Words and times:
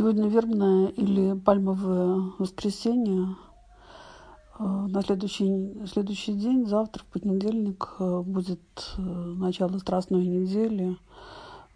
Сегодня 0.00 0.28
вербное 0.28 0.86
или 0.86 1.38
пальмовое 1.38 2.32
воскресенье. 2.38 3.36
Э, 4.58 4.64
на 4.64 5.02
следующий, 5.02 5.86
следующий 5.86 6.32
день, 6.32 6.66
завтра, 6.66 7.02
в 7.02 7.20
понедельник, 7.20 7.96
э, 7.98 8.22
будет 8.22 8.62
э, 8.96 9.02
начало 9.02 9.76
Страстной 9.76 10.26
недели. 10.26 10.96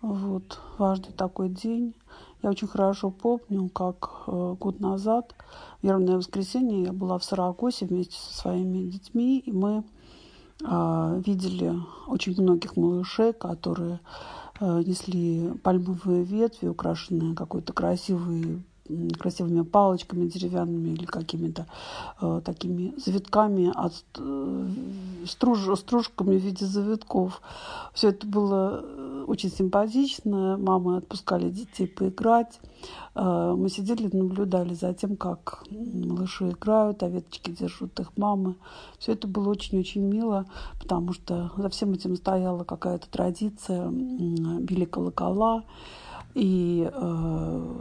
Вот, 0.00 0.58
важный 0.78 1.12
такой 1.12 1.50
день. 1.50 1.94
Я 2.42 2.48
очень 2.48 2.66
хорошо 2.66 3.10
помню, 3.10 3.68
как 3.68 4.22
год 4.26 4.80
назад, 4.80 5.34
вербное 5.82 6.16
воскресенье, 6.16 6.84
я 6.84 6.94
была 6.94 7.18
в 7.18 7.24
Саракосе 7.24 7.84
вместе 7.84 8.16
со 8.16 8.38
своими 8.38 8.90
детьми, 8.90 9.38
и 9.38 9.52
мы 9.52 9.84
видели 10.60 11.74
очень 12.06 12.40
многих 12.40 12.76
малышей, 12.76 13.34
которые 13.34 14.00
Э, 14.60 14.82
несли 14.84 15.52
пальмовые 15.62 16.24
ветви, 16.24 16.68
украшенные 16.68 17.34
какой-то 17.34 17.72
красивой 17.72 18.62
красивыми 19.18 19.62
палочками 19.62 20.28
деревянными 20.28 20.90
или 20.90 21.06
какими-то 21.06 21.66
э, 22.20 22.42
такими 22.44 22.92
завитками, 22.98 23.72
от, 23.74 23.94
э, 24.18 24.68
струж, 25.26 25.78
стружками 25.78 26.36
в 26.36 26.42
виде 26.42 26.66
завитков. 26.66 27.40
Все 27.94 28.10
это 28.10 28.26
было 28.26 28.80
э, 28.82 29.03
очень 29.26 29.50
симпатично. 29.50 30.56
Мамы 30.58 30.96
отпускали 30.98 31.50
детей 31.50 31.86
поиграть. 31.86 32.60
Э, 33.14 33.54
мы 33.56 33.68
сидели, 33.68 34.14
наблюдали 34.14 34.74
за 34.74 34.94
тем, 34.94 35.16
как 35.16 35.64
малыши 35.70 36.50
играют, 36.50 37.02
а 37.02 37.08
веточки 37.08 37.50
держат 37.50 37.98
их 38.00 38.16
мамы. 38.16 38.56
Все 38.98 39.12
это 39.12 39.26
было 39.26 39.50
очень-очень 39.50 40.02
мило, 40.02 40.46
потому 40.80 41.12
что 41.12 41.52
за 41.56 41.68
всем 41.68 41.92
этим 41.92 42.16
стояла 42.16 42.64
какая-то 42.64 43.08
традиция, 43.10 43.88
били 43.90 44.84
колокола. 44.84 45.64
И 46.34 46.90
э, 46.92 47.74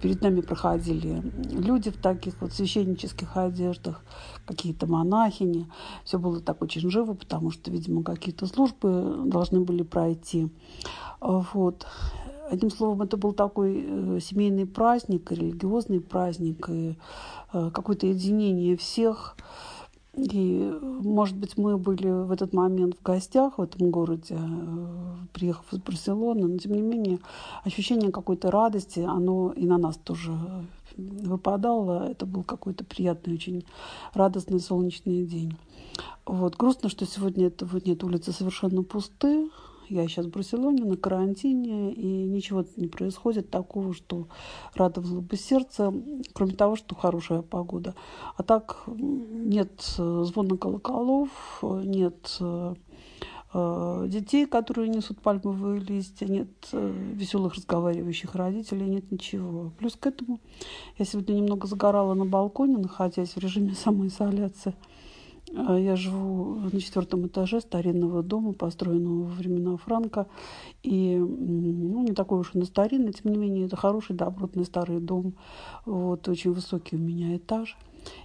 Перед 0.00 0.22
нами 0.22 0.40
проходили 0.40 1.22
люди 1.50 1.90
в 1.90 1.96
таких 1.96 2.40
вот 2.40 2.52
священнических 2.52 3.36
одеждах, 3.36 4.04
какие-то 4.46 4.86
монахини. 4.86 5.66
Все 6.04 6.18
было 6.18 6.40
так 6.40 6.62
очень 6.62 6.88
живо, 6.90 7.14
потому 7.14 7.50
что, 7.50 7.70
видимо, 7.70 8.02
какие-то 8.02 8.46
службы 8.46 9.22
должны 9.26 9.60
были 9.60 9.82
пройти. 9.82 10.48
Вот. 11.20 11.86
Одним 12.50 12.70
словом, 12.70 13.02
это 13.02 13.18
был 13.18 13.32
такой 13.34 13.84
э, 13.86 14.20
семейный 14.22 14.64
праздник, 14.64 15.30
религиозный 15.30 16.00
праздник, 16.00 16.66
э, 16.70 16.94
какое-то 17.52 18.06
единение 18.06 18.76
всех– 18.76 19.36
и, 20.18 20.72
может 20.82 21.36
быть, 21.36 21.56
мы 21.56 21.78
были 21.78 22.08
в 22.08 22.32
этот 22.32 22.52
момент 22.52 22.96
в 22.98 23.02
гостях 23.02 23.58
в 23.58 23.62
этом 23.62 23.90
городе, 23.90 24.36
э, 24.38 24.86
приехав 25.32 25.72
из 25.72 25.78
Барселоны, 25.78 26.46
но, 26.46 26.58
тем 26.58 26.72
не 26.72 26.82
менее, 26.82 27.20
ощущение 27.64 28.10
какой-то 28.10 28.50
радости, 28.50 29.00
оно 29.00 29.52
и 29.52 29.64
на 29.64 29.78
нас 29.78 29.96
тоже 29.96 30.32
выпадало. 30.96 32.08
Это 32.10 32.26
был 32.26 32.42
какой-то 32.42 32.84
приятный, 32.84 33.34
очень 33.34 33.64
радостный 34.12 34.60
солнечный 34.60 35.24
день. 35.24 35.56
Вот. 36.26 36.56
Грустно, 36.56 36.88
что 36.88 37.06
сегодня 37.06 37.46
этого 37.46 37.80
нет, 37.84 38.02
улицы 38.02 38.32
совершенно 38.32 38.82
пусты. 38.82 39.48
Я 39.88 40.06
сейчас 40.06 40.26
в 40.26 40.30
Барселоне 40.30 40.84
на 40.84 40.96
карантине, 40.96 41.92
и 41.92 42.06
ничего 42.06 42.64
не 42.76 42.88
происходит 42.88 43.50
такого, 43.50 43.94
что 43.94 44.28
радовало 44.74 45.20
бы 45.20 45.36
сердце, 45.36 45.92
кроме 46.34 46.52
того, 46.52 46.76
что 46.76 46.94
хорошая 46.94 47.42
погода. 47.42 47.94
А 48.36 48.42
так 48.42 48.84
нет 48.86 49.94
э, 49.98 50.24
звона 50.26 50.56
колоколов, 50.58 51.30
нет 51.62 52.36
э, 52.40 52.74
э, 53.54 54.04
детей, 54.08 54.46
которые 54.46 54.88
несут 54.88 55.20
пальмовые 55.20 55.80
листья, 55.80 56.26
нет 56.26 56.50
веселых 56.72 57.54
разговаривающих 57.54 58.34
родителей, 58.34 58.86
нет 58.86 59.10
ничего. 59.10 59.72
Плюс 59.78 59.96
к 59.96 60.06
этому 60.06 60.40
я 60.98 61.04
сегодня 61.06 61.32
немного 61.34 61.66
загорала 61.66 62.12
на 62.12 62.26
балконе, 62.26 62.76
находясь 62.76 63.34
в 63.34 63.38
режиме 63.38 63.74
самоизоляции. 63.74 64.74
А 65.56 65.78
я 65.78 65.96
живу 65.96 66.56
на 66.72 66.80
четвертом 66.80 67.26
этаже 67.26 67.60
старинного 67.60 68.22
дома, 68.22 68.52
построенного 68.52 69.24
во 69.24 69.30
времена 69.30 69.76
Франка. 69.76 70.26
И 70.82 71.16
ну, 71.16 72.02
не 72.02 72.12
такой 72.12 72.40
уж 72.40 72.54
он 72.54 72.62
и 72.62 72.66
старинный, 72.66 73.12
тем 73.12 73.32
не 73.32 73.38
менее, 73.38 73.66
это 73.66 73.76
хороший, 73.76 74.14
добротный 74.14 74.64
старый 74.64 75.00
дом. 75.00 75.34
Вот, 75.86 76.28
очень 76.28 76.52
высокий 76.52 76.96
у 76.96 76.98
меня 76.98 77.36
этаж. 77.36 77.76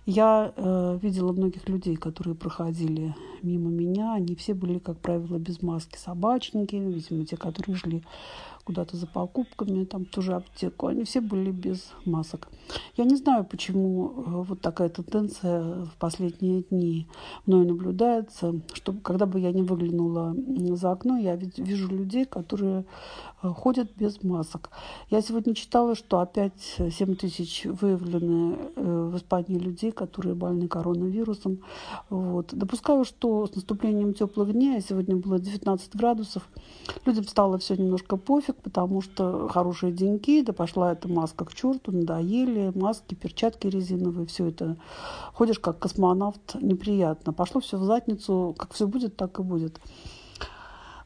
Я 0.06 0.52
э, 0.56 1.00
видела 1.02 1.32
многих 1.32 1.70
людей, 1.70 1.96
которые 1.96 2.36
проходили 2.36 3.16
мимо 3.42 3.70
меня. 3.70 4.14
Они 4.14 4.36
все 4.36 4.54
были, 4.54 4.80
как 4.80 4.98
правило, 5.00 5.38
без 5.38 5.62
маски. 5.62 5.98
Собачники, 5.98 6.76
видимо, 6.76 7.26
те, 7.26 7.38
которые 7.38 7.78
шли 7.78 8.04
куда-то 8.64 8.96
за 8.96 9.08
покупками, 9.08 9.84
там 9.84 10.06
тоже 10.06 10.34
аптеку. 10.34 10.88
Они 10.88 11.04
все 11.04 11.22
были 11.22 11.52
без 11.52 11.92
масок. 12.06 12.50
Я 12.96 13.04
не 13.06 13.16
знаю, 13.16 13.44
почему 13.44 14.08
э, 14.08 14.22
вот 14.48 14.62
такая 14.62 14.90
тенденция 14.90 15.86
в 15.86 15.96
последние 16.00 16.64
дни 16.64 17.08
мной 17.46 17.66
наблюдается, 17.66 18.62
что 18.74 18.94
когда 18.94 19.26
бы 19.26 19.40
я 19.40 19.52
не 19.52 19.62
выглянула 19.62 20.36
за 20.76 20.92
окно, 20.92 21.18
я 21.18 21.36
вижу 21.36 21.90
людей, 21.90 22.26
которые 22.26 22.86
э, 23.42 23.48
ходят 23.50 23.92
без 23.98 24.24
масок. 24.24 24.70
Я 25.10 25.22
сегодня 25.22 25.56
читала, 25.56 25.96
что 25.96 26.20
опять 26.20 26.78
7 26.78 27.16
тысяч 27.16 27.66
выявлены 27.66 28.58
э, 28.76 29.10
в 29.12 29.18
Испании 29.18 29.58
людей, 29.58 29.92
которые 29.94 30.36
больны 30.36 30.68
коронавирусом. 30.68 31.60
Вот. 32.10 32.54
Допускаю, 32.54 33.06
что 33.06 33.48
с 33.48 33.56
наступлением 33.56 34.14
теплых 34.14 34.52
дней, 34.52 34.78
а 34.78 34.82
сегодня 34.82 35.16
было 35.16 35.40
19 35.40 35.96
градусов, 35.96 36.48
людям 37.06 37.24
стало 37.26 37.58
все 37.58 37.76
немножко 37.76 38.18
пофиг, 38.18 38.56
потому 38.58 39.02
что 39.02 39.48
хорошие 39.50 39.94
деньги, 39.94 40.42
да 40.42 40.54
пошла 40.54 40.92
эта 40.92 41.08
маска 41.08 41.46
к 41.46 41.54
черту, 41.54 41.92
надоели, 41.92 42.72
маски, 42.76 43.16
перчатки 43.16 43.68
резиновые, 43.68 44.28
все 44.28 44.48
это. 44.48 44.78
Ходишь 45.34 45.60
как 45.60 45.80
космонавт, 45.80 46.56
неприятно. 46.62 47.34
Пошло 47.34 47.62
все 47.62 47.78
в 47.78 47.84
задницу, 47.84 48.56
как 48.58 48.74
все 48.74 48.88
будет, 48.88 49.16
так 49.16 49.40
и 49.40 49.44
будет. 49.44 49.80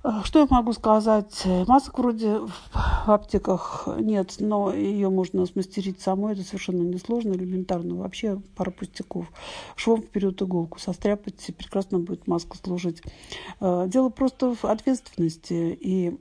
Э, 0.07 0.21
что 0.23 0.39
я 0.39 0.47
могу 0.49 0.71
сказать? 0.73 1.43
Масок 1.67 1.99
вроде 1.99 2.39
в 2.39 3.11
аптеках 3.11 3.87
нет, 3.99 4.35
но 4.39 4.73
ее 4.73 5.09
можно 5.09 5.45
смастерить 5.45 6.01
самой. 6.01 6.33
Это 6.33 6.43
совершенно 6.43 6.81
несложно, 6.83 7.33
элементарно. 7.33 7.95
Вообще 7.95 8.41
пара 8.55 8.71
пустяков. 8.71 9.25
Швом 9.75 10.01
вперед 10.01 10.41
иголку 10.41 10.79
состряпать, 10.79 11.51
прекрасно 11.57 11.99
будет 11.99 12.25
маска 12.25 12.57
служить. 12.57 13.01
Э, 13.59 13.85
дело 13.87 14.09
просто 14.09 14.55
в 14.55 14.63
ответственности. 14.63 15.77
И 15.79 16.17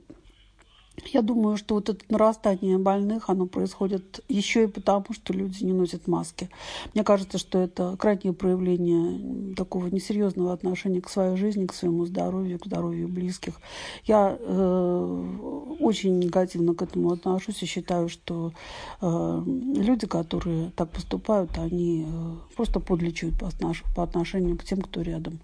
я 1.05 1.21
думаю, 1.21 1.57
что 1.57 1.75
вот 1.75 1.89
это 1.89 2.03
нарастание 2.09 2.77
больных, 2.77 3.29
оно 3.29 3.45
происходит 3.45 4.23
еще 4.27 4.63
и 4.63 4.67
потому, 4.67 5.05
что 5.11 5.31
люди 5.33 5.63
не 5.63 5.73
носят 5.73 6.07
маски. 6.07 6.49
Мне 6.93 7.03
кажется, 7.03 7.37
что 7.37 7.59
это 7.59 7.95
крайнее 7.97 8.33
проявление 8.33 9.55
такого 9.55 9.87
несерьезного 9.87 10.53
отношения 10.53 11.01
к 11.01 11.09
своей 11.09 11.37
жизни, 11.37 11.65
к 11.65 11.73
своему 11.73 12.05
здоровью, 12.05 12.59
к 12.59 12.65
здоровью 12.65 13.07
близких. 13.07 13.59
Я 14.05 14.37
э, 14.39 15.75
очень 15.79 16.17
негативно 16.19 16.73
к 16.73 16.81
этому 16.81 17.11
отношусь 17.11 17.61
и 17.61 17.67
считаю, 17.67 18.09
что 18.09 18.53
э, 19.01 19.43
люди, 19.45 20.07
которые 20.07 20.71
так 20.75 20.89
поступают, 20.89 21.57
они 21.57 22.05
э, 22.07 22.35
просто 22.55 22.79
подлечат 22.79 23.33
по, 23.39 23.51
по 23.95 24.03
отношению 24.03 24.57
к 24.57 24.63
тем, 24.63 24.81
кто 24.81 25.01
рядом. 25.01 25.39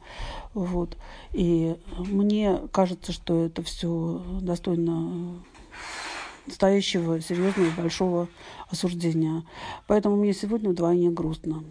Вот. 0.54 0.98
И 1.32 1.76
мне 1.98 2.60
кажется, 2.72 3.12
что 3.12 3.46
это 3.46 3.62
все 3.62 4.22
достойно 4.42 5.43
настоящего, 6.46 7.22
серьезного, 7.22 7.70
большого 7.78 8.28
осуждения. 8.70 9.44
Поэтому 9.88 10.16
мне 10.16 10.34
сегодня 10.34 10.70
вдвойне 10.70 11.10
грустно. 11.10 11.64